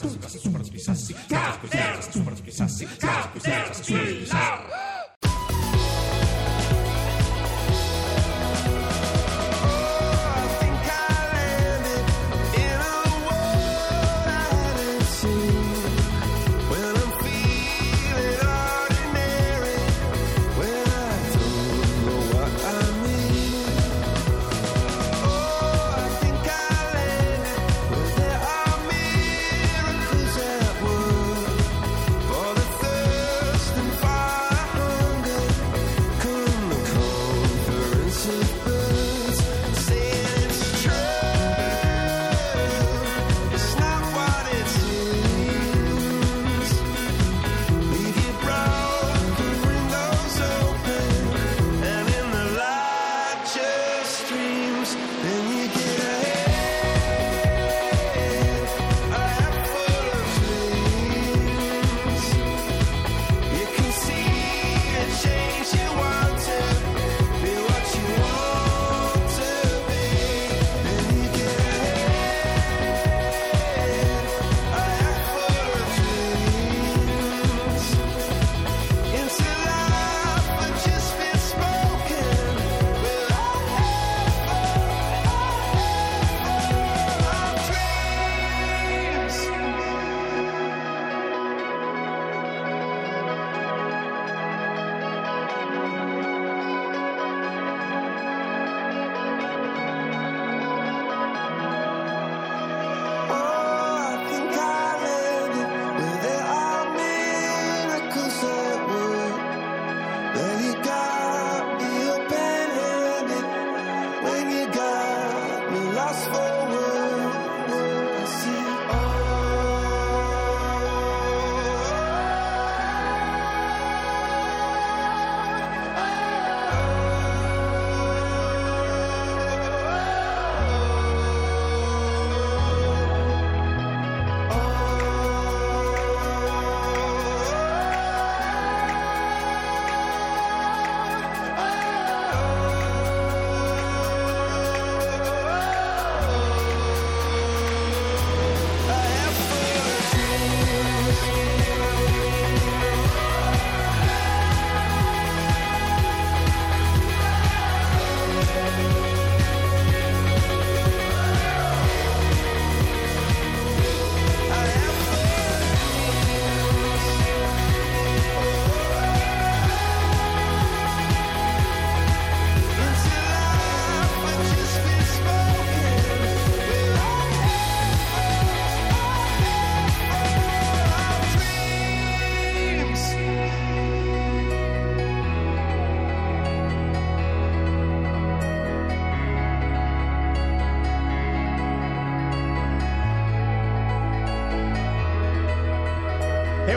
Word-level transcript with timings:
Sí, 0.00 0.08
sí, 0.28 0.94
sí, 0.94 1.14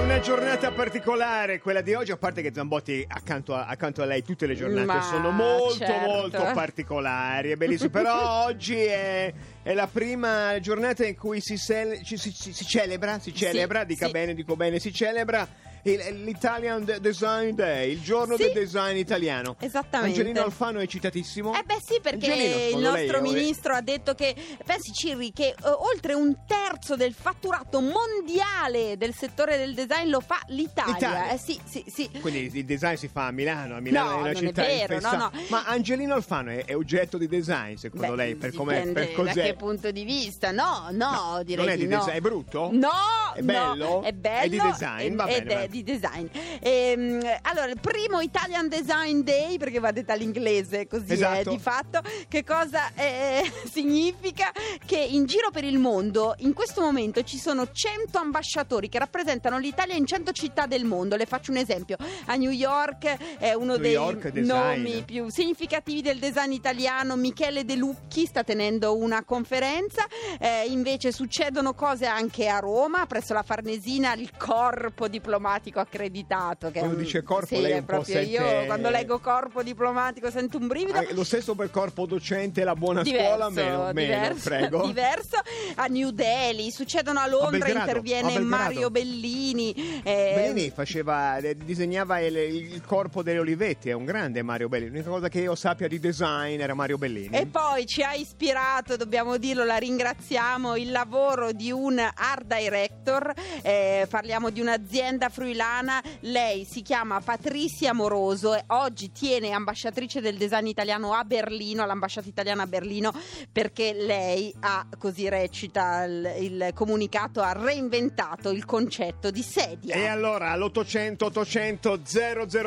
una 0.10 0.22
giornata 0.22 0.72
particolare, 0.72 1.60
quella 1.60 1.82
di 1.82 1.94
oggi, 1.94 2.10
a 2.10 2.18
parte 2.18 2.42
che 2.42 2.52
Zambotti 2.52 3.06
accanto 3.08 3.54
a, 3.54 3.68
accanto 3.68 4.02
a 4.02 4.06
lei 4.06 4.24
tutte 4.24 4.48
le 4.48 4.56
giornate 4.56 4.86
Ma, 4.88 5.02
sono 5.04 5.30
molto 5.30 5.86
certo. 5.86 6.10
molto 6.10 6.52
particolari, 6.52 7.52
è 7.52 7.56
bellissimo, 7.56 7.92
però 7.92 8.46
oggi 8.50 8.76
è, 8.76 9.32
è 9.62 9.74
la 9.76 9.86
prima 9.86 10.60
giornata 10.62 11.06
in 11.06 11.16
cui 11.16 11.42
si, 11.42 11.58
ci- 11.58 12.18
si- 12.18 12.32
si- 12.32 12.54
si 12.54 12.66
celebra, 12.66 13.20
si 13.20 13.32
celebra, 13.36 13.84
dica 13.84 14.10
bene, 14.10 14.34
dico 14.34 14.56
bene, 14.56 14.80
si 14.80 14.92
celebra 14.92 15.48
l'Italian 15.84 16.84
De- 16.84 17.00
Design 17.00 17.52
Day, 17.56 17.92
il 17.92 18.02
giorno 18.02 18.36
Sì. 18.36 18.44
del 18.44 18.54
design 18.54 18.98
italiano. 18.98 19.56
Esattamente. 19.60 20.20
Angelino 20.20 20.44
Alfano 20.44 20.80
è 20.80 20.86
citatissimo. 20.88 21.54
Eh 21.56 21.64
beh 21.64 21.82
sì, 21.86 22.00
perché 22.02 22.32
Angelino, 22.32 22.56
il 22.78 22.80
lei 22.94 23.06
nostro 23.08 23.18
è- 23.18 23.22
ministro 23.22 23.74
ha 23.74 23.82
detto 23.82 24.14
che, 24.14 24.36
pensi 24.66 24.92
Cirri, 24.94 25.32
che 25.32 25.48
eh, 25.50 25.56
oltre 25.70 26.14
un 26.14 26.36
terzo 26.48 26.96
del 26.96 27.14
fatturato 27.14 27.80
mondiale 27.82 28.98
del 28.98 29.14
settore 29.14 29.58
del 29.58 29.74
design 29.74 30.10
lo 30.10 30.20
fa 30.20 30.40
l'Italia. 30.48 30.94
L'Italia. 30.94 31.30
Eh 31.32 31.38
sì, 31.38 31.60
sì, 31.66 31.84
sì. 31.88 32.10
Quindi 32.20 32.50
il 32.54 32.66
design 32.66 32.96
si 32.96 33.08
fa 33.08 33.28
a 33.28 33.32
Milano, 33.32 33.76
a 33.76 33.80
Milano 33.80 34.10
No, 34.10 34.12
è 34.12 34.20
una 34.20 34.32
non 34.32 34.44
è 34.44 34.48
città 34.48 34.62
vero, 34.64 35.00
no, 35.00 35.12
no. 35.16 35.32
Ma 35.50 35.66
Angelino 35.66 36.14
Alfano 36.14 36.52
è, 36.52 36.66
è 36.66 36.76
oggetto 36.76 37.18
di 37.18 37.28
design, 37.28 37.76
secondo 37.76 38.08
Beh, 38.12 38.16
lei? 38.16 38.36
Per 38.36 38.54
com'è? 38.54 38.88
Per 38.92 39.12
cos'è? 39.14 39.34
da 39.34 39.42
che 39.44 39.54
punto 39.56 39.92
di 39.92 40.04
vista? 40.04 40.52
No, 40.52 40.88
no, 40.92 41.42
direi 41.44 41.66
non 41.66 41.74
è 41.74 41.78
di 41.78 41.88
di 41.88 41.94
no. 41.94 41.98
design, 42.00 42.16
è 42.16 42.22
brutto? 42.22 42.70
No, 42.72 42.90
È 43.34 43.40
no, 43.42 43.46
bello? 43.46 44.02
è 44.04 44.14
bello. 44.14 44.44
È 44.46 44.50
di 44.50 44.60
design, 44.60 45.16
va 45.16 45.26
bene, 45.26 45.68
Di 45.70 45.84
design. 45.84 46.26
Ehm, 46.62 47.20
allora, 47.44 47.68
il 47.68 47.80
primo 47.80 48.22
Italian 48.22 48.68
Design 48.68 49.20
Day, 49.22 49.58
perché 49.58 49.78
va 49.80 49.92
detta 49.92 50.14
all'inglese, 50.14 50.88
così 50.88 51.14
Esatto. 51.14 51.50
è 51.52 51.54
di 51.54 51.60
fatto, 51.60 52.02
che 52.28 52.44
cosa 52.44 52.92
eh, 52.96 53.44
significa? 53.72 54.52
Che 54.84 54.98
in 54.98 55.26
giro 55.26 55.52
per 55.52 55.64
il 55.64 55.78
mondo, 55.78 56.34
in 56.40 56.54
questo 56.54 56.82
momento, 56.82 57.22
ci 57.24 57.38
sono 57.38 57.70
100 57.72 58.18
ambasciatori 58.18 58.90
che 58.90 58.98
rappresentano 58.98 59.60
l'Italia 59.60 59.94
in 59.96 60.08
100 60.08 60.32
città 60.32 60.66
del 60.66 60.86
mondo. 60.86 61.16
Le 61.16 61.28
faccio 61.28 61.52
un 61.52 61.58
esempio. 61.58 61.98
A 62.26 62.36
New 62.36 62.50
York 62.52 63.38
è 63.38 63.54
uno 63.54 63.74
New 63.74 63.78
dei 63.78 63.92
York 63.92 64.30
design. 64.30 64.48
nomi 64.82 65.04
più 65.04 65.30
significativi 65.30 66.02
del 66.02 66.18
design 66.18 66.52
italiano. 66.52 67.16
Michele 67.16 67.64
De 67.64 67.76
Lucchi 67.76 68.26
sta 68.26 68.44
tenendo 68.44 68.98
una 68.98 69.24
conferenza. 69.24 70.04
Eh, 70.40 70.66
invece 70.68 71.12
succedono 71.12 71.76
cose 71.76 72.08
anche 72.08 72.48
a 72.48 72.58
Roma, 72.58 73.06
presso 73.06 73.34
la 73.34 73.44
Farnesina, 73.44 74.14
il 74.14 74.32
corpo 74.36 75.08
diplomatico 75.08 75.58
accreditato. 75.80 76.72
Che 76.72 76.78
è 76.78 76.80
Quando 76.80 76.98
un- 76.98 77.04
dice 77.04 77.24
corpo, 77.24 77.46
sì, 77.56 77.62
lei 77.62 77.74
un 77.74 77.80
po' 77.80 77.86
proprio 77.86 78.20
io 78.22 78.40
sente- 78.40 78.66
quando 78.66 78.90
leggo 78.90 79.20
corpo 79.20 79.64
diplomatico 79.64 80.30
sento 80.32 80.58
un 80.58 80.68
brivido. 80.68 80.98
Ah, 80.98 81.06
lo 81.12 81.24
stesso 81.24 81.56
per 81.56 81.70
corpo 81.72 82.06
docente, 82.06 82.64
la 82.64 82.76
buona 82.76 83.04
scuola, 83.04 83.50
meno, 83.50 83.92
meno, 83.94 83.94
diverso, 83.94 84.50
prego. 84.50 84.86
diverso. 84.88 85.38
A 85.76 85.86
New 85.88 86.10
Delhi, 86.12 86.72
succedono 86.72 87.20
a 87.20 87.28
Londra, 87.28 87.60
Belgrado, 87.60 87.80
interviene 87.80 88.36
a. 88.36 88.40
Mario 88.40 88.90
Bellini. 88.90 90.02
eh, 90.04 90.34
Bellini 90.36 90.70
faceva, 90.70 91.38
eh, 91.38 91.56
disegnava 91.56 92.20
il, 92.20 92.36
il 92.36 92.82
corpo 92.86 93.22
delle 93.24 93.40
Olivetti, 93.40 93.90
è 93.90 93.94
un 93.94 94.06
grande 94.06 94.42
Mario 94.42 94.70
Bellini. 94.70 94.92
L'unica 94.92 95.10
cosa 95.10 95.30
che 95.30 95.40
io 95.42 95.56
sappia 95.56 95.88
di 95.88 96.00
design 96.00 96.60
era 96.60 96.74
Mario 96.74 96.98
Bellini. 96.98 97.36
E 97.36 97.46
poi 97.46 97.86
ci 97.86 98.02
ha 98.04 98.14
ispirato, 98.14 98.96
dobbiamo 98.98 99.38
dirlo, 99.38 99.64
la 99.64 99.78
ringraziamo, 99.78 100.76
il 100.76 100.92
lavoro 100.92 101.52
di 101.52 101.72
un 101.72 102.00
art 102.00 102.46
director 102.46 103.34
eh, 103.62 104.08
parliamo 104.10 104.50
di 104.50 104.62
un'azienda 104.62 105.30
fruilana, 105.50 106.02
lei 106.22 106.64
si 106.66 106.84
chiama 106.84 107.20
Patricia 107.22 107.94
Moroso 107.94 108.54
e 108.54 108.64
oggi 108.68 109.12
tiene 109.12 109.52
ambasciatrice 109.52 110.22
del 110.22 110.38
design 110.38 110.68
italiano 110.68 111.14
a 111.14 111.24
Berlino, 111.24 111.82
all'ambasciata 111.82 112.28
italiana 112.28 112.64
a 112.64 112.68
Berlino, 112.68 113.12
perché 113.52 113.94
lei 113.94 114.54
ha, 114.60 114.86
così 114.98 115.28
recita 115.28 116.04
il, 116.04 116.36
il 116.40 116.72
comunicato, 116.76 117.42
ha 117.42 117.54
reinventato 117.54 118.52
il 118.52 118.66
concetto 118.66 119.32
di 119.32 119.42
sedia. 119.42 119.96
E 119.96 120.06
allora 120.06 120.52
all'800 120.52 121.24
800 121.24 122.02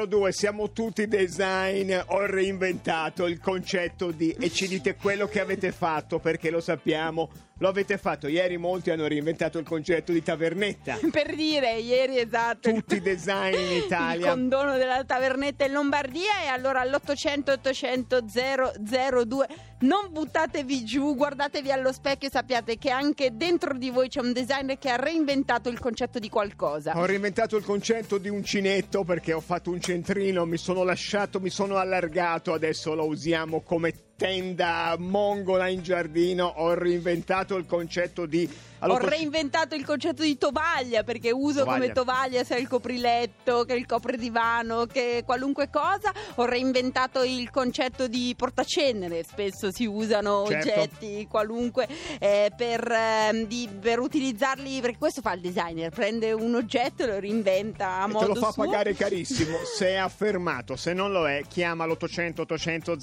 002 0.08 0.32
siamo 0.32 0.72
tutti 0.72 1.06
design, 1.06 1.92
ho 2.06 2.26
reinventato 2.26 3.26
il 3.26 3.38
concetto 3.38 4.10
di 4.10 4.34
e 4.38 4.50
ci 4.50 4.66
dite 4.66 4.96
quello 4.96 5.26
che 5.26 5.40
avete 5.40 5.70
fatto 5.70 6.18
perché 6.18 6.50
lo 6.50 6.60
sappiamo 6.60 7.30
lo 7.62 7.68
avete 7.68 7.96
fatto. 7.96 8.26
Ieri 8.26 8.56
molti 8.56 8.90
hanno 8.90 9.06
reinventato 9.06 9.56
il 9.58 9.64
concetto 9.64 10.10
di 10.10 10.20
tavernetta. 10.20 10.98
per 11.12 11.36
dire, 11.36 11.74
ieri 11.78 12.18
esatto. 12.18 12.72
Tutti 12.72 12.96
i 12.96 13.00
design 13.00 13.54
in 13.54 13.76
Italia. 13.86 14.26
Il 14.26 14.32
condono 14.32 14.76
della 14.76 15.04
tavernetta 15.04 15.64
in 15.64 15.72
Lombardia 15.72 16.42
e 16.42 16.48
allora 16.48 16.80
all'800 16.80 17.50
800 17.52 18.24
002 18.26 19.46
non 19.82 20.08
buttatevi 20.10 20.84
giù, 20.84 21.14
guardatevi 21.14 21.70
allo 21.70 21.92
specchio 21.92 22.28
e 22.28 22.30
sappiate 22.30 22.78
che 22.78 22.90
anche 22.90 23.36
dentro 23.36 23.74
di 23.74 23.90
voi 23.90 24.08
c'è 24.08 24.20
un 24.20 24.32
designer 24.32 24.78
che 24.78 24.90
ha 24.90 24.96
reinventato 24.96 25.68
il 25.68 25.78
concetto 25.78 26.18
di 26.18 26.28
qualcosa. 26.28 26.96
Ho 26.96 27.04
reinventato 27.04 27.56
il 27.56 27.64
concetto 27.64 28.18
di 28.18 28.28
uncinetto 28.28 29.04
perché 29.04 29.32
ho 29.32 29.40
fatto 29.40 29.70
un 29.70 29.80
centrino, 29.80 30.44
mi 30.44 30.56
sono 30.56 30.84
lasciato, 30.84 31.40
mi 31.40 31.50
sono 31.50 31.76
allargato, 31.76 32.52
adesso 32.52 32.94
lo 32.94 33.06
usiamo 33.06 33.60
come 33.60 33.92
tenda 34.16 34.94
mongola 34.98 35.68
in 35.68 35.82
giardino, 35.82 36.46
ho 36.46 36.74
reinventato 36.74 37.56
il 37.56 37.66
concetto 37.66 38.26
di 38.26 38.48
allora, 38.82 39.04
Ho 39.04 39.08
reinventato 39.08 39.76
il 39.76 39.84
concetto 39.84 40.22
di 40.22 40.36
tovaglia 40.36 41.04
perché 41.04 41.30
uso 41.30 41.60
tovaglia. 41.60 41.78
come 41.78 41.92
tovaglia 41.92 42.44
sia 42.44 42.56
il 42.56 42.66
copriletto 42.66 43.64
che 43.64 43.74
il 43.74 43.86
copridivano 43.86 44.86
che 44.86 45.22
qualunque 45.24 45.70
cosa. 45.70 46.12
Ho 46.36 46.44
reinventato 46.44 47.22
il 47.22 47.50
concetto 47.50 48.08
di 48.08 48.34
portacenere, 48.36 49.22
spesso 49.22 49.70
si 49.70 49.86
usano 49.86 50.44
certo. 50.48 50.68
oggetti 50.68 51.26
qualunque 51.28 51.86
eh, 52.18 52.50
per, 52.56 52.90
eh, 52.90 53.46
di, 53.46 53.68
per, 53.80 54.00
utilizzarli 54.00 54.80
perché 54.80 54.98
questo 54.98 55.20
fa 55.20 55.32
il 55.34 55.40
designer, 55.40 55.90
prende 55.90 56.32
un 56.32 56.54
oggetto 56.56 57.04
e 57.04 57.06
lo 57.06 57.20
reinventa 57.20 58.00
a 58.00 58.04
e 58.04 58.08
modo 58.08 58.32
Te 58.32 58.40
lo 58.40 58.46
fa 58.46 58.50
suo. 58.50 58.64
pagare 58.64 58.94
carissimo 58.96 59.58
se 59.76 59.90
è 59.90 59.96
affermato, 59.96 60.74
se 60.74 60.92
non 60.92 61.12
lo 61.12 61.28
è 61.28 61.42
chiama 61.46 61.86
l'800 61.86 62.40
800 62.40 62.96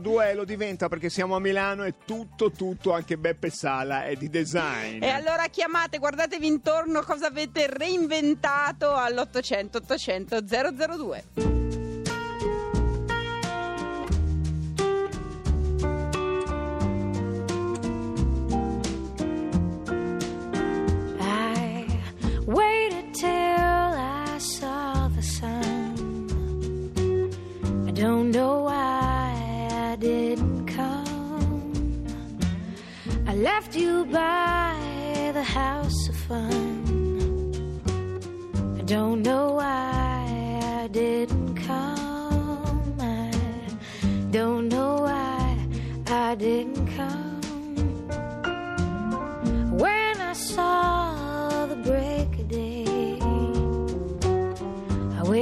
002 0.00 0.30
e 0.30 0.34
lo 0.34 0.44
diventa 0.44 0.88
perché 0.88 1.10
siamo 1.10 1.36
a 1.36 1.40
Milano 1.40 1.84
e 1.84 1.94
tutto 2.06 2.50
tutto 2.50 2.92
anche 2.92 3.18
Beppe 3.18 3.50
Sala 3.50 4.04
è 4.04 4.14
di 4.14 4.30
design. 4.30 5.02
E 5.02 5.08
allora 5.08 5.25
chiamate, 5.48 5.98
guardatevi 5.98 6.46
intorno 6.46 7.02
cosa 7.02 7.26
avete 7.26 7.66
reinventato 7.66 8.94
all'800 8.94 9.76
800 9.76 10.40
002. 10.40 11.55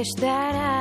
Wish 0.05 0.13
that 0.13 0.53
I 0.53 0.74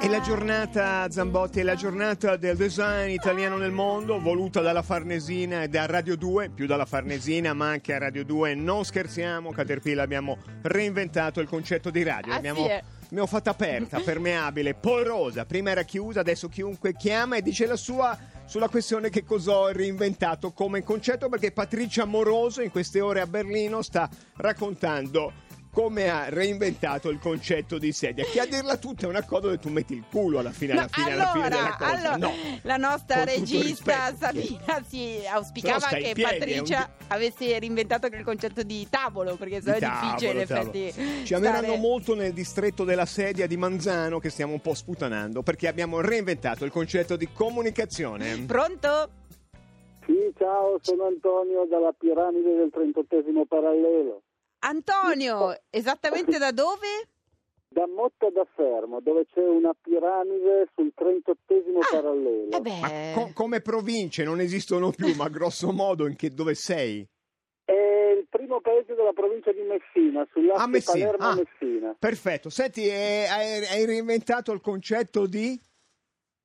È 0.00 0.08
la 0.08 0.20
giornata, 0.20 1.10
Zambotti, 1.10 1.60
è 1.60 1.62
la 1.62 1.74
giornata 1.74 2.36
del 2.36 2.56
design 2.56 3.10
italiano 3.10 3.58
nel 3.58 3.70
mondo, 3.70 4.18
voluta 4.18 4.62
dalla 4.62 4.80
Farnesina 4.80 5.62
e 5.62 5.68
da 5.68 5.84
Radio 5.84 6.16
2, 6.16 6.48
più 6.54 6.66
dalla 6.66 6.86
Farnesina, 6.86 7.52
ma 7.52 7.68
anche 7.68 7.92
a 7.92 7.98
Radio 7.98 8.24
2. 8.24 8.54
Non 8.54 8.84
scherziamo, 8.84 9.50
Caterpillar 9.50 10.02
abbiamo 10.02 10.38
reinventato 10.62 11.40
il 11.40 11.48
concetto 11.48 11.90
di 11.90 12.02
radio. 12.02 12.32
Ah, 12.32 12.36
abbiamo 12.36 12.64
sì, 12.64 12.80
ne 13.10 13.20
ho 13.20 13.26
fatta 13.26 13.50
aperta, 13.50 14.00
permeabile, 14.04 14.72
porosa. 14.72 15.44
Prima 15.44 15.70
era 15.70 15.82
chiusa, 15.82 16.20
adesso 16.20 16.48
chiunque 16.48 16.94
chiama 16.94 17.36
e 17.36 17.42
dice 17.42 17.66
la 17.66 17.76
sua 17.76 18.16
sulla 18.50 18.68
questione 18.68 19.10
che 19.10 19.22
cosa 19.22 19.52
ho 19.52 19.68
reinventato 19.68 20.50
come 20.50 20.82
concetto, 20.82 21.28
perché 21.28 21.52
Patricia 21.52 22.04
Moroso 22.04 22.62
in 22.62 22.72
queste 22.72 23.00
ore 23.00 23.20
a 23.20 23.26
Berlino 23.28 23.80
sta 23.80 24.10
raccontando 24.38 25.32
come 25.72 26.08
ha 26.10 26.28
reinventato 26.28 27.10
il 27.10 27.18
concetto 27.20 27.78
di 27.78 27.92
sedia. 27.92 28.24
Che 28.24 28.40
a 28.40 28.46
dirla 28.46 28.76
tutta 28.76 29.06
è 29.06 29.08
una 29.08 29.22
cosa 29.24 29.42
dove 29.42 29.58
tu 29.58 29.68
metti 29.68 29.94
il 29.94 30.04
culo 30.10 30.38
alla 30.40 30.50
fine, 30.50 30.72
alla 30.72 30.82
No, 30.82 30.88
fine, 30.90 31.12
alla 31.12 31.26
fine 31.32 31.44
allora, 31.46 31.62
della 31.62 31.76
cosa. 31.78 31.90
allora, 32.12 32.16
no. 32.16 32.32
la 32.62 32.76
nostra 32.76 33.24
regista. 33.24 34.14
Sabina 34.18 34.82
si 34.86 35.18
auspicava 35.30 35.86
che 35.88 36.10
piedi, 36.12 36.22
Patricia 36.22 36.78
un- 36.98 37.04
avesse 37.08 37.58
reinventato 37.58 38.06
anche 38.06 38.18
il 38.18 38.24
concetto 38.24 38.62
di 38.62 38.86
tavolo, 38.90 39.36
perché 39.36 39.60
sennò 39.60 39.76
è 39.76 39.80
Tavolo, 39.80 40.12
difficile 40.16 40.40
in 40.42 40.46
tavolo. 40.48 40.70
effetti. 40.72 41.24
Ci 41.26 41.34
ameranno 41.34 41.62
stare- 41.66 41.78
molto 41.78 42.14
nel 42.14 42.32
distretto 42.32 42.84
della 42.84 43.06
sedia 43.06 43.46
di 43.46 43.56
Manzano 43.56 44.18
che 44.18 44.28
stiamo 44.30 44.52
un 44.52 44.60
po' 44.60 44.74
sputanando 44.74 45.42
perché 45.42 45.68
abbiamo 45.68 46.00
reinventato 46.00 46.64
il 46.64 46.70
concetto 46.72 47.16
di 47.16 47.28
comunicazione. 47.32 48.44
Pronto? 48.46 49.10
Sì, 50.06 50.32
ciao, 50.36 50.78
sono 50.80 51.06
Antonio 51.06 51.66
dalla 51.70 51.92
piramide 51.96 52.56
del 52.56 52.70
38 52.72 53.44
parallelo. 53.48 54.22
Antonio, 54.60 55.58
esattamente 55.70 56.38
da 56.38 56.52
dove? 56.52 57.08
Da 57.68 57.86
Motta 57.86 58.28
da 58.30 58.46
Fermo, 58.56 59.00
dove 59.00 59.26
c'è 59.32 59.46
una 59.46 59.72
piramide 59.80 60.68
sul 60.74 60.92
38 60.94 61.36
parallelo. 61.90 62.50
Eh 62.50 62.60
beh, 62.60 62.80
Ma 62.80 62.90
co- 63.14 63.30
come 63.32 63.60
province 63.60 64.24
non 64.24 64.40
esistono 64.40 64.90
più, 64.90 65.14
ma 65.14 65.28
grosso 65.28 65.72
modo 65.72 66.06
in 66.06 66.16
che, 66.16 66.30
dove 66.30 66.54
sei? 66.54 67.06
È 67.64 67.72
il 67.72 68.26
primo 68.28 68.60
paese 68.60 68.94
della 68.94 69.12
provincia 69.12 69.52
di 69.52 69.62
Messina, 69.62 70.26
sull'asse 70.32 70.62
Ah, 70.62 70.66
Messina. 70.66 71.10
Ah. 71.10 71.16
Palermo-Messina. 71.16 71.96
Perfetto. 71.98 72.50
Senti, 72.50 72.90
hai, 72.90 73.64
hai 73.66 73.84
reinventato 73.86 74.52
il 74.52 74.60
concetto 74.60 75.26
di... 75.26 75.58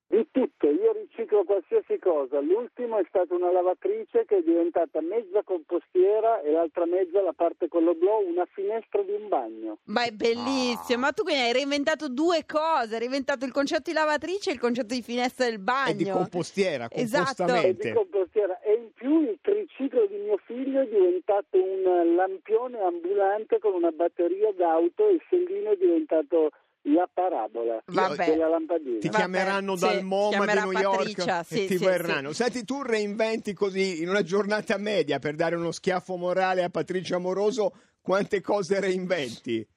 Di 0.08 0.28
tutto, 0.32 0.70
io 0.70 0.92
riciclo 0.94 1.44
qualsiasi 1.44 1.98
cosa. 1.98 2.40
L'ultimo 2.40 3.00
è 3.00 3.06
stata 3.10 3.34
una 3.34 3.52
lavatrice 3.52 4.24
che 4.26 4.38
è 4.38 4.42
diventata 4.44 5.02
mezza 5.02 5.42
compostiera 5.44 6.42
e 6.42 6.52
l'altra 6.52 6.86
mezza, 6.86 7.22
la 7.22 7.34
parte 7.34 7.68
con 7.68 7.84
lo 7.84 7.96
blu, 7.96 8.30
una 8.30 8.46
finestra 8.46 9.02
di 9.02 9.12
un 9.12 9.28
bagno. 9.28 9.80
ma 9.86 10.04
è 10.04 10.12
bellissimo. 10.12 11.00
Ma 11.00 11.12
tu 11.12 11.24
quindi 11.24 11.42
hai 11.42 11.54
reinventato 11.54 12.08
due 12.08 12.46
cose: 12.46 12.94
hai 12.94 13.00
reinventato 13.00 13.46
il 13.46 13.52
concetto 13.52 13.90
di 13.90 13.94
lavatrice 13.94 14.52
e 14.52 14.54
il 14.54 14.60
concetto 14.60 14.94
di 14.94 15.02
finestra 15.02 15.46
del 15.46 15.60
bagno. 15.60 15.92
È 15.92 15.96
di 15.96 16.10
compostiera, 16.10 16.88
Esatto. 16.92 17.44
Compostamente. 17.44 17.88
di 17.90 17.94
compostiera 17.96 18.60
e 18.62 18.74
in 18.74 18.94
più 18.94 19.22
il 19.22 19.40
triciclo 19.42 20.06
di 20.06 20.18
mio 20.18 20.38
figlio 20.46 20.82
è 20.82 20.88
diventato 20.88 21.58
un 21.62 22.14
lampione 22.16 22.80
ambulante 22.80 23.58
con 23.60 23.74
una 23.74 23.92
batteria 23.92 24.52
d'auto 24.54 25.08
e 25.08 25.14
il 25.14 25.22
sellino 25.30 25.72
è 25.72 25.76
diventato 25.78 26.52
la 26.86 27.10
parabola 27.12 27.82
Vabbè. 27.86 28.25
della 28.25 28.48
lampadina. 28.48 29.00
Ti 29.00 29.08
Vabbè, 29.08 29.18
chiameranno 29.18 29.75
sì, 29.75 29.86
dal 29.86 30.04
MoMA 30.04 30.46
di 30.46 30.54
New 30.54 30.72
Patricia, 30.72 31.36
York 31.36 31.46
sì, 31.46 31.63
e 31.63 31.68
ti 31.68 31.77
sì, 31.77 31.86
verranno. 31.86 32.30
sì. 32.30 32.44
Senti, 32.44 32.63
tu 32.63 32.82
reinventi 32.82 33.54
così 33.54 34.01
in 34.01 34.10
una 34.10 34.22
giornata 34.22 34.77
media 34.77 35.20
per 35.20 35.36
dare 35.36 35.56
uno 35.56 35.72
schiaffo 35.72 36.15
morale 36.15 36.63
a 36.63 36.70
Patricia 36.70 37.15
Amoroso, 37.15 37.74
quante 38.01 38.42
cose 38.42 38.80
reinventi? 38.80 39.68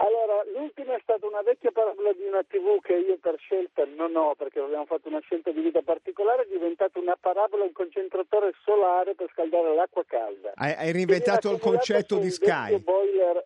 Allora, 0.00 0.44
l'ultima 0.54 0.94
è 0.94 1.00
stata 1.02 1.26
una 1.26 1.42
vecchia 1.42 1.72
parabola 1.72 2.12
di 2.12 2.22
una 2.22 2.42
TV 2.46 2.80
che 2.80 2.94
io 2.94 3.18
per 3.18 3.34
scelta 3.38 3.84
non 3.84 4.14
ho, 4.14 4.36
perché 4.36 4.60
abbiamo 4.60 4.86
fatto 4.86 5.08
una 5.08 5.18
scelta 5.20 5.50
di 5.50 5.60
vita 5.60 5.82
particolare, 5.82 6.42
è 6.42 6.46
diventata 6.46 7.00
una 7.00 7.16
parabola, 7.20 7.64
un 7.64 7.72
concentratore 7.72 8.52
solare 8.64 9.16
per 9.16 9.28
scaldare 9.32 9.74
l'acqua 9.74 10.04
calda. 10.06 10.52
Hai, 10.54 10.72
hai 10.74 10.92
reinventato 10.92 11.50
il 11.50 11.58
concetto 11.58 12.18
di 12.18 12.30
Sky. 12.30 12.78
boiler 12.78 13.44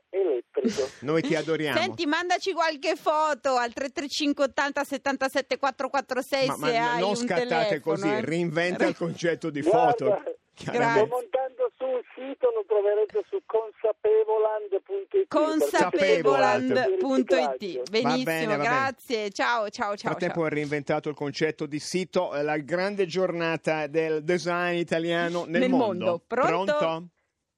Noi 1.00 1.22
ti 1.22 1.34
adoriamo. 1.34 1.78
Senti, 1.78 2.06
mandaci 2.06 2.52
qualche 2.52 2.94
foto 2.96 3.56
al 3.56 3.72
33580 3.72 4.84
77 4.84 5.58
446 5.58 6.46
ma, 6.48 6.56
ma 6.56 6.66
se 6.66 6.76
hai 6.76 7.00
non 7.00 7.08
un 7.10 7.16
scattate 7.16 7.46
telefono, 7.46 7.80
così, 7.80 8.08
eh. 8.08 8.20
reinventa 8.24 8.86
il 8.86 8.96
concetto 8.96 9.50
di 9.50 9.60
Guarda, 9.60 9.88
foto. 9.88 10.22
Sto 10.54 10.70
montando 11.06 11.70
su 11.78 11.84
un 11.84 12.02
sito, 12.14 12.50
lo 12.50 12.62
troverete 12.68 13.24
su 13.28 13.40
consapevoland.it. 13.46 15.26
Consapevoland.it 15.28 17.90
Benissimo, 17.90 18.22
bene, 18.22 18.46
va 18.46 18.56
bene. 18.56 18.68
grazie. 18.68 19.30
Ciao, 19.30 19.70
ciao, 19.70 19.88
Nel 19.90 19.98
ciao. 19.98 20.10
frattempo 20.10 20.34
ciao. 20.34 20.44
ha 20.44 20.48
reinventato 20.50 21.08
il 21.08 21.14
concetto 21.14 21.64
di 21.66 21.78
sito, 21.78 22.34
eh, 22.34 22.42
la 22.42 22.58
grande 22.58 23.06
giornata 23.06 23.86
del 23.86 24.22
design 24.22 24.76
italiano 24.76 25.44
nel, 25.46 25.60
Nel 25.62 25.70
mondo. 25.70 26.20
Pronto? 26.26 27.08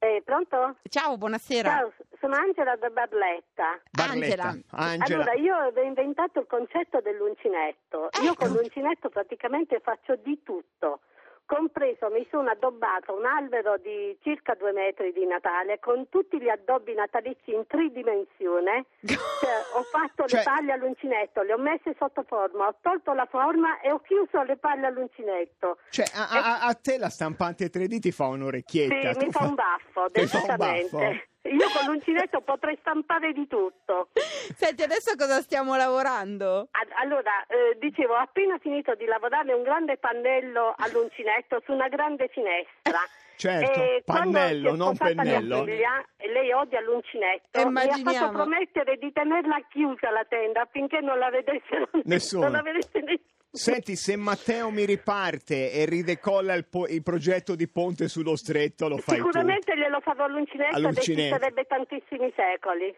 Eh, 0.04 0.20
pronto? 0.23 0.76
Ciao, 0.90 1.16
buonasera. 1.16 1.70
Ciao, 1.70 1.92
sono 2.20 2.34
Angela 2.37 2.76
da 2.76 2.90
Barletta. 2.90 3.80
Barletta. 3.90 4.49
Angela. 4.49 4.62
Angela. 4.73 5.23
Allora, 5.23 5.32
io 5.32 5.54
avevo 5.56 5.87
inventato 5.87 6.40
il 6.40 6.46
concetto 6.46 7.00
dell'uncinetto. 7.00 8.11
Io 8.23 8.32
Ecco. 8.32 8.44
con 8.44 8.52
l'uncinetto 8.52 9.08
praticamente 9.08 9.80
faccio 9.80 10.16
di 10.16 10.42
tutto. 10.42 11.00
Compreso, 11.46 12.08
mi 12.10 12.26
sono 12.30 12.48
addobbata 12.50 13.12
un 13.12 13.26
albero 13.26 13.76
di 13.76 14.16
circa 14.22 14.54
due 14.54 14.72
metri 14.72 15.12
di 15.12 15.26
Natale 15.26 15.78
con 15.78 16.08
tutti 16.08 16.40
gli 16.40 16.48
addobbi 16.48 16.94
natalizi 16.94 17.52
in 17.52 17.66
tridimensione. 17.66 18.86
Cioè, 19.44 19.52
ho 19.74 19.82
fatto 19.82 20.26
Cioè- 20.26 20.38
le 20.38 20.44
palle 20.44 20.72
all'uncinetto, 20.72 21.42
le 21.42 21.52
ho 21.52 21.58
messe 21.58 21.94
sotto 21.98 22.22
forma, 22.26 22.68
ho 22.68 22.76
tolto 22.80 23.12
la 23.12 23.26
forma 23.26 23.78
e 23.80 23.92
ho 23.92 24.00
chiuso 24.00 24.42
le 24.42 24.56
palle 24.56 24.86
all'uncinetto. 24.86 25.78
Cioè, 25.90 26.06
a, 26.14 26.28
a- 26.30 26.60
a 26.66 26.74
te 26.74 26.96
la 26.96 27.10
stampante 27.10 27.66
3D 27.68 27.98
ti 27.98 28.10
fa 28.10 28.26
un'orecchietta. 28.28 29.12
Sì, 29.12 29.24
mi 29.26 29.30
fa 29.30 29.44
un 29.44 29.54
baffo, 29.54 30.08
Ti 30.12 30.26
fa 30.26 30.38
un 30.38 30.56
baffo? 30.56 30.72
decisamente. 30.72 31.28
Io 31.44 31.68
con 31.76 31.86
l'uncinetto 31.92 32.40
potrei 32.40 32.76
stampare 32.80 33.32
di 33.32 33.46
tutto. 33.46 34.08
Senti, 34.56 34.82
adesso 34.82 35.14
cosa 35.16 35.40
stiamo 35.42 35.76
lavorando? 35.76 36.68
Allora, 37.02 37.44
eh, 37.48 37.76
dicevo, 37.78 38.14
ho 38.14 38.18
appena 38.18 38.56
finito 38.58 38.94
di 38.94 39.04
lavorare 39.04 39.52
un 39.52 39.62
grande 39.62 39.98
pannello 39.98 40.74
all'uncinetto 40.78 41.60
su 41.64 41.72
una 41.72 41.88
grande 41.88 42.28
finestra. 42.28 42.98
Certo, 43.36 43.80
E 43.80 44.02
pannello, 44.06 44.74
non 44.74 44.96
pennello. 44.96 45.64
figlia, 45.64 46.02
e 46.16 46.30
lei 46.32 46.52
odia 46.52 46.80
l'uncinetto, 46.80 47.68
mi 47.68 47.80
ha 47.80 47.96
fatto 47.96 48.30
promettere 48.32 48.96
di 48.96 49.12
tenerla 49.12 49.58
chiusa 49.68 50.10
la 50.10 50.24
tenda 50.26 50.62
affinché 50.62 51.00
non 51.00 51.18
la 51.18 51.30
vedesse 51.30 51.88
Nessuno. 52.04 52.44
Non 52.44 52.52
la 52.52 52.62
vedesse 52.62 53.00
nessuno. 53.00 53.32
Senti, 53.56 53.94
se 53.94 54.16
Matteo 54.16 54.70
mi 54.70 54.84
riparte 54.84 55.70
e 55.70 55.84
ridecolla 55.84 56.54
il, 56.54 56.64
po- 56.64 56.88
il 56.88 57.04
progetto 57.04 57.54
di 57.54 57.68
ponte 57.68 58.08
sullo 58.08 58.34
stretto, 58.34 58.88
lo 58.88 58.96
fai 58.99 59.14
Sicuramente 59.16 59.76
glielo 59.76 60.00
farò 60.00 60.25
all'uncinetto 60.25 60.75
All'uncinetto. 60.75 61.37
esisterebbe 61.37 61.64
tantissimi 61.68 62.32
secoli. 62.34 62.92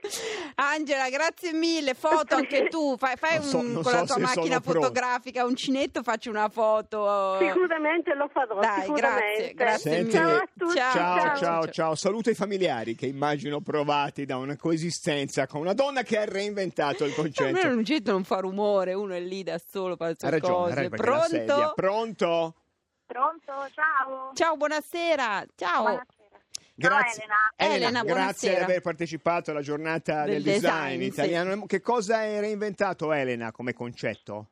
Angela, 0.55 1.11
grazie 1.11 1.53
mille. 1.53 1.93
Foto 1.93 2.37
anche 2.37 2.69
tu. 2.73 2.97
Fai, 2.97 3.17
fai 3.17 3.43
so- 3.43 3.59
un- 3.59 3.75
con 3.75 3.83
so 3.85 3.91
la 3.91 4.05
tua 4.05 4.19
macchina 4.19 4.33
sono 4.33 4.61
pronto. 4.61 4.81
fotografica 4.81 5.45
uncinetto, 5.45 6.03
facci 6.03 6.31
una 6.31 6.49
foto. 6.49 7.37
Sicuramente 7.39 8.15
lo 8.15 8.31
farò, 8.33 8.59
Dai, 8.59 8.81
sicuramente. 8.85 9.53
grazie, 9.53 9.55
grazie 9.55 9.91
Senti- 9.93 10.11
Ciao 10.13 10.25
mille. 10.25 10.37
a 10.37 10.49
tutti. 10.57 10.65
tu. 10.65 10.71
Ciao, 10.75 10.93
ciao, 10.95 11.37
ciao, 11.37 11.69
ciao. 11.69 11.95
Saluto 11.95 12.31
i 12.31 12.35
familiari 12.35 12.95
che 12.95 13.05
immagino 13.05 13.61
provati 13.61 14.25
da 14.25 14.39
una 14.39 14.57
coesistenza 14.57 15.47
con 15.47 15.61
una 15.61 15.75
donna 15.75 16.03
che 16.03 16.17
ha 16.17 16.25
reinventato 16.25 17.05
il 17.05 17.11
Almeno 17.15 17.23
concetto. 17.23 17.69
l'uncinetto 17.69 18.11
non 18.11 18.25
fa 18.25 18.39
rumore, 18.39 18.95
uno 18.95 19.13
è 19.13 19.21
lì 19.21 19.43
da 19.43 19.59
solo, 19.59 19.97
fa 19.97 20.15
sue 20.17 20.29
Ha 20.29 20.31
ragione, 20.47 20.89
cose. 20.89 21.45
Pronto? 21.45 21.73
Pronto? 21.75 22.55
Pronto? 23.07 23.53
Ciao. 23.73 24.31
Ciao, 24.35 24.57
buonasera. 24.57 25.45
Ciao. 25.55 25.83
Buonasera. 25.83 26.15
Grazie. 26.79 27.25
Elena. 27.57 27.75
Elena, 27.75 28.03
grazie 28.03 28.13
buonasera. 28.13 28.57
di 28.59 28.63
aver 28.65 28.81
partecipato 28.83 29.51
alla 29.51 29.63
giornata 29.63 30.25
del, 30.25 30.43
Del 30.43 30.55
design, 30.55 30.99
design, 30.99 31.01
sì. 31.01 31.07
italiano. 31.07 31.67
Che 31.67 31.81
cosa 31.81 32.17
hai 32.19 32.41
reinventato 32.41 33.13
Elena 33.13 33.51
come 33.53 33.73
concetto? 33.73 34.49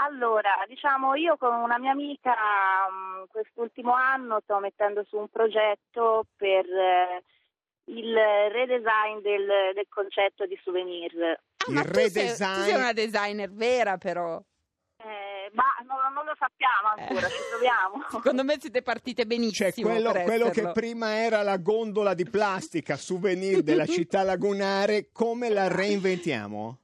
Allora, 0.00 0.50
diciamo, 0.68 1.14
io 1.14 1.36
con 1.36 1.54
una 1.54 1.78
mia 1.78 1.90
amica 1.92 2.30
mh, 2.32 3.26
quest'ultimo 3.30 3.92
anno 3.92 4.40
sto 4.44 4.58
mettendo 4.58 5.04
su 5.08 5.16
un 5.18 5.28
progetto 5.28 6.26
per 6.36 6.64
eh, 6.66 7.22
il 7.86 8.14
redesign 8.14 9.18
del, 9.22 9.46
del 9.74 9.86
concetto 9.88 10.46
di 10.46 10.58
souvenir. 10.62 11.12
Ah, 11.22 11.64
Il 11.68 11.74
ma 11.74 11.82
tu 11.82 11.94
sei, 11.94 12.10
tu 12.10 12.18
redesign- 12.18 12.64
sei 12.64 12.74
una 12.74 12.92
designer 12.92 13.50
vera, 13.50 13.98
però. 13.98 14.40
Eh, 15.48 15.50
ma 15.54 15.64
non, 15.86 16.12
non 16.12 16.24
lo 16.24 16.34
sappiamo 16.38 16.88
ancora, 16.96 17.28
ci 17.28 17.42
proviamo. 17.50 18.04
Secondo 18.10 18.44
me 18.44 18.56
siete 18.58 18.82
partite 18.82 19.26
benissimo. 19.26 19.70
Cioè, 19.70 19.82
quello, 19.82 20.12
per 20.12 20.24
quello 20.24 20.50
che 20.50 20.70
prima 20.72 21.16
era 21.16 21.42
la 21.42 21.56
gondola 21.56 22.14
di 22.14 22.28
plastica 22.28 22.96
souvenir 22.96 23.62
della 23.62 23.86
città 23.86 24.22
lagunare, 24.22 25.10
come 25.12 25.48
la 25.48 25.68
reinventiamo? 25.68 26.78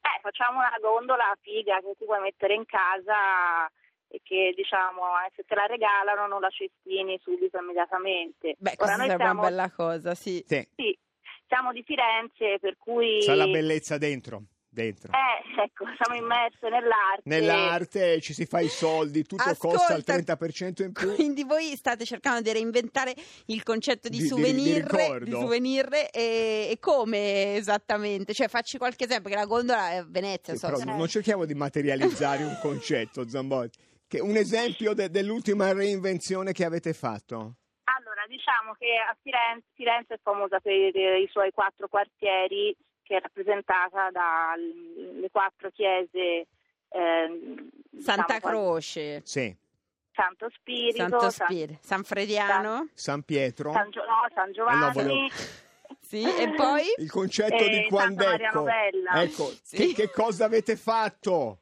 Eh, 0.00 0.20
facciamo 0.22 0.58
una 0.58 0.76
gondola 0.80 1.36
figa 1.40 1.78
che 1.80 1.94
ti 1.98 2.04
puoi 2.04 2.20
mettere 2.20 2.54
in 2.54 2.64
casa 2.66 3.70
e 4.08 4.20
che 4.24 4.52
diciamo 4.56 5.02
eh, 5.24 5.30
se 5.36 5.44
te 5.46 5.54
la 5.54 5.66
regalano 5.66 6.26
non 6.26 6.40
la 6.40 6.50
cestini 6.50 7.18
subito 7.22 7.58
immediatamente. 7.58 8.56
Beh, 8.58 8.70
Ora 8.70 8.76
questa 8.76 8.96
sarebbe 8.96 9.22
siamo, 9.22 9.40
una 9.40 9.48
bella 9.48 9.70
cosa, 9.70 10.14
sì. 10.14 10.42
Sì, 10.46 10.68
sì, 10.74 10.98
siamo 11.46 11.72
di 11.72 11.82
Firenze 11.82 12.58
per 12.58 12.76
cui 12.78 13.18
c'ha 13.20 13.34
la 13.34 13.46
bellezza 13.46 13.98
dentro, 13.98 14.42
dentro. 14.70 15.12
eh, 15.12 15.62
ecco, 15.62 15.84
siamo 16.00 16.18
immerse 16.20 16.68
nell'arte. 16.68 17.22
Nell'arte 17.24 18.20
ci 18.20 18.32
si 18.32 18.46
fa 18.46 18.60
i 18.60 18.68
soldi, 18.68 19.24
tutto 19.24 19.42
Ascolta, 19.42 19.76
costa 19.78 19.94
il 19.96 20.04
30% 20.06 20.82
in 20.84 20.92
più. 20.92 21.14
Quindi 21.14 21.42
voi 21.44 21.74
state 21.76 22.04
cercando 22.04 22.40
di 22.40 22.52
reinventare 22.52 23.14
il 23.46 23.62
concetto 23.62 24.08
di, 24.08 24.18
Di- 24.18 24.26
souvenir, 24.26 25.18
di 25.18 25.24
di 25.24 25.30
souvenir 25.32 25.88
e, 26.12 26.68
e 26.70 26.76
come 26.80 27.56
esattamente? 27.56 28.32
Cioè 28.32 28.48
facci 28.48 28.78
qualche 28.78 29.04
esempio, 29.04 29.28
perché 29.30 29.38
la 29.44 29.46
gondola 29.48 29.90
è 29.90 29.96
a 29.96 30.06
Venezia, 30.08 30.52
Sì, 30.54 30.58
so, 30.60 30.66
però 30.66 30.78
se- 30.78 30.84
non 30.84 31.08
cerchiamo 31.08 31.44
di 31.44 31.54
materializzare 31.54 32.44
un 32.44 32.56
concetto, 32.62 33.28
Zambotti. 33.28 33.78
Che 34.06 34.20
un 34.20 34.36
esempio 34.36 34.92
de- 34.92 35.08
dell'ultima 35.10 35.72
reinvenzione 35.72 36.52
che 36.52 36.64
avete 36.64 36.92
fatto? 36.92 37.54
Allora, 37.84 38.24
diciamo 38.28 38.74
che 38.78 38.86
a 38.96 39.16
Firenze, 39.22 39.66
Firenze 39.74 40.14
è 40.14 40.18
famosa 40.22 40.58
per 40.60 40.72
i 40.72 41.28
suoi 41.30 41.50
quattro 41.52 41.86
quartieri, 41.88 42.74
che 43.10 43.16
è 43.16 43.20
rappresentata 43.20 44.08
dalle 44.12 45.28
quattro 45.32 45.68
chiese. 45.72 46.46
ehm, 46.92 47.68
Santa 48.00 48.34
diciamo, 48.34 48.52
Croce, 48.52 49.20
Sì. 49.24 49.56
Santo 50.12 50.48
Spirito, 50.54 50.96
Santo 50.96 51.30
San- 51.30 51.46
Spirito, 51.48 51.78
San 51.82 52.02
Frediano, 52.04 52.88
San 52.94 53.22
Pietro. 53.22 53.72
San, 53.72 53.90
Gio- 53.90 54.04
no, 54.04 54.26
San 54.34 54.52
Giovanni. 54.52 54.92
volevo- 54.92 55.28
sì, 56.00 56.22
e 56.22 56.52
poi 56.54 56.82
Il 56.98 57.10
concetto 57.10 57.54
Eh, 57.64 57.68
di. 57.68 57.86
Novella. 58.60 59.22
Ecco, 59.22 59.50
Sì. 59.62 59.76
che, 59.76 59.92
che 59.94 60.10
cosa 60.10 60.44
avete 60.46 60.76
fatto? 60.76 61.58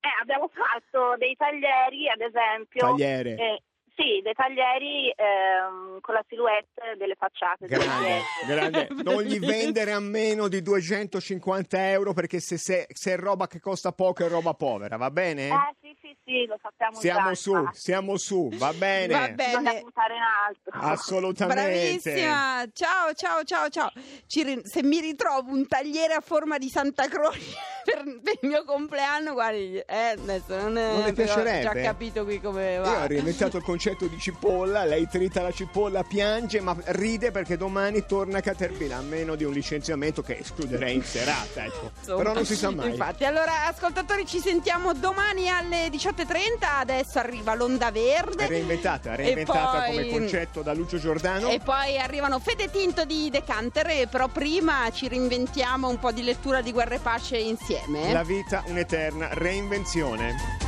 Eh, 0.00 0.08
abbiamo 0.20 0.48
fatto 0.48 1.16
dei 1.16 1.34
taglieri, 1.36 2.08
ad 2.10 2.20
esempio. 2.20 2.80
Tagliere. 2.80 3.34
eh, 3.36 3.62
sì, 3.94 4.20
dei 4.22 4.32
taglieri 4.34 5.10
ehm, 5.14 6.00
con 6.00 6.14
la 6.14 6.24
silhouette 6.28 6.96
delle 6.96 7.14
facciate. 7.14 7.66
Grande, 7.66 8.20
grande. 8.46 8.88
Non 9.02 9.22
gli 9.22 9.38
vendere 9.38 9.92
a 9.92 10.00
meno 10.00 10.48
di 10.48 10.62
250 10.62 11.90
euro 11.90 12.12
perché 12.12 12.40
se, 12.40 12.56
se- 12.56 12.86
se 12.92 13.12
è 13.12 13.16
roba 13.16 13.46
che 13.46 13.60
costa 13.60 13.92
poco 13.92 14.24
è 14.24 14.28
roba 14.28 14.54
povera, 14.54 14.96
va 14.96 15.10
bene? 15.10 15.48
Eh 15.48 15.74
sì, 15.80 15.96
sì, 16.00 16.16
sì, 16.24 16.46
lo 16.46 16.58
sappiamo 16.60 16.94
Siamo 16.98 17.28
già, 17.30 17.34
su, 17.34 17.54
infatti. 17.56 17.78
siamo 17.78 18.16
su, 18.16 18.48
va 18.52 18.72
bene? 18.72 19.12
Va 19.12 19.28
bene. 19.28 19.58
Bisogna 19.58 19.80
puntare 19.80 20.14
in 20.14 20.22
alto. 20.22 20.70
Assolutamente. 20.72 21.62
Bravissima, 21.62 22.64
ciao 22.72 23.12
ciao 23.14 23.42
ciao 23.44 23.68
ciao. 23.68 23.90
Ci 24.26 24.60
se 24.64 24.82
mi 24.82 25.00
ritrovo 25.00 25.50
un 25.52 25.66
tagliere 25.66 26.14
a 26.14 26.20
forma 26.20 26.58
di 26.58 26.68
Santa 26.68 27.06
Croce 27.08 27.40
per, 27.84 28.02
per 28.22 28.38
il 28.40 28.48
mio 28.48 28.64
compleanno, 28.64 29.32
guardi, 29.32 29.76
eh, 29.78 30.16
adesso 30.18 30.56
non, 30.60 30.76
è- 30.78 30.92
Non 30.92 31.04
le 31.04 31.12
piacerebbe? 31.12 31.68
Ho 31.68 31.72
già 31.72 31.80
capito 31.80 32.24
qui 32.24 32.40
come 32.40 32.74
Io 32.74 32.82
va. 32.82 33.02
ho 33.02 33.06
reinventato 33.06 33.56
il 33.56 33.62
concetto 33.62 34.06
di 34.06 34.18
cipolla, 34.18 34.84
lei 34.84 35.08
trita 35.08 35.42
la 35.42 35.50
cipolla, 35.52 36.02
piange, 36.02 36.60
ma 36.60 36.76
ride 36.86 37.30
perché 37.30 37.56
domani 37.56 38.04
torna 38.06 38.38
a 38.38 38.40
Caterpillar, 38.40 38.98
a 38.98 39.02
meno 39.02 39.34
di 39.34 39.44
un 39.44 39.52
licenziamento 39.52 40.22
che 40.22 40.38
escluderei 40.38 40.94
in 40.94 41.02
serata, 41.02 41.64
ecco. 41.64 41.90
Insomma, 41.98 42.18
Però 42.18 42.32
non 42.34 42.44
si 42.44 42.56
sa 42.56 42.70
mai. 42.70 42.90
Infatti, 42.90 43.24
allora 43.24 43.66
ascoltatori 43.66 44.26
ci 44.26 44.38
sentiamo 44.38 44.92
domani 44.94 45.48
alle 45.48 45.88
18.30, 45.88 46.78
adesso 46.78 47.18
arriva 47.18 47.54
l'onda 47.54 47.88
È 47.88 47.92
verde. 47.92 48.46
reinventata, 48.46 49.12
E 49.12 49.16
reinventata 49.16 49.82
poi- 49.84 49.90
come 49.90 50.08
concetto 50.10 50.62
da 50.62 50.72
Lucio 50.72 50.98
Giordano. 50.98 51.48
E 51.48 51.58
poi 51.60 51.98
arrivano 51.98 52.38
Fede 52.38 52.70
Tinto 52.70 53.04
di 53.04 53.30
Decanter, 53.30 53.88
e 53.88 54.06
però 54.10 54.28
prima 54.28 54.88
ci 54.92 55.08
reinventiamo 55.08 55.88
un 55.88 55.98
po' 55.98 56.12
di 56.12 56.22
lettura 56.22 56.60
di 56.60 56.72
Guerra 56.72 56.94
e 56.94 56.98
Pace 56.98 57.36
insieme. 57.36 58.08
eh? 58.08 58.11
La 58.12 58.22
vita 58.22 58.62
un'eterna 58.66 59.28
reinvenzione. 59.32 60.60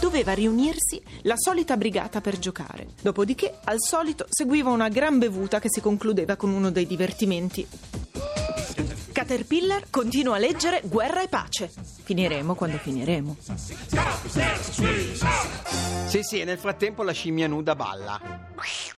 doveva 0.00 0.32
riunirsi 0.32 1.02
la 1.22 1.34
solita 1.36 1.76
brigata 1.76 2.20
per 2.20 2.38
giocare. 2.38 2.86
Dopodiché, 3.02 3.58
al 3.64 3.76
solito, 3.78 4.26
seguiva 4.30 4.70
una 4.70 4.88
gran 4.88 5.18
bevuta 5.18 5.60
che 5.60 5.68
si 5.68 5.80
concludeva 5.80 6.36
con 6.36 6.50
uno 6.50 6.70
dei 6.70 6.86
divertimenti. 6.86 7.66
Caterpillar 9.12 9.84
continua 9.90 10.36
a 10.36 10.38
leggere 10.38 10.80
Guerra 10.84 11.22
e 11.22 11.28
pace. 11.28 11.70
Finiremo 12.02 12.54
quando 12.54 12.78
finiremo. 12.78 13.36
Sì, 16.06 16.22
sì, 16.22 16.40
e 16.40 16.44
nel 16.44 16.58
frattempo 16.58 17.02
la 17.02 17.12
scimmia 17.12 17.46
nuda 17.46 17.74
balla. 17.74 18.20